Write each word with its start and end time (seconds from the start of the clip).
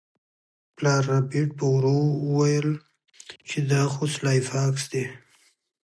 پلار 0.75 1.01
ربیټ 1.11 1.49
په 1.59 1.65
ورو 1.75 1.97
وویل 2.29 2.69
چې 3.49 3.57
دا 3.71 3.83
خو 3.93 4.03
سلای 4.15 4.39
فاکس 4.49 4.83
دی 4.91 5.05